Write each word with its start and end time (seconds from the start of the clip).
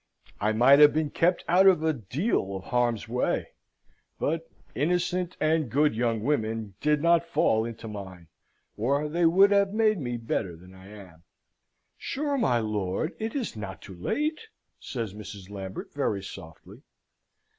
I 0.39 0.51
might 0.51 0.79
have 0.79 0.95
been 0.95 1.11
kept 1.11 1.45
out 1.47 1.67
of 1.67 1.83
a 1.83 1.93
deal 1.93 2.55
of 2.55 2.63
harm's 2.63 3.07
way: 3.07 3.49
but 4.17 4.49
innocent 4.73 5.37
and 5.39 5.69
good 5.69 5.93
young 5.95 6.23
women 6.23 6.73
did 6.81 7.03
not 7.03 7.23
fall 7.29 7.65
into 7.65 7.87
mine, 7.87 8.27
or 8.75 9.07
they 9.07 9.27
would 9.27 9.51
have 9.51 9.73
made 9.75 9.99
me 9.99 10.17
better 10.17 10.55
than 10.55 10.73
I 10.73 10.87
am." 10.87 11.21
"Sure, 11.99 12.35
my 12.35 12.57
lord, 12.57 13.13
it 13.19 13.35
is 13.35 13.55
not 13.55 13.79
too 13.83 13.93
late!" 13.95 14.39
says 14.79 15.13
Mrs. 15.13 15.51
Lambert, 15.51 15.93
very 15.93 16.23
softly. 16.23 16.81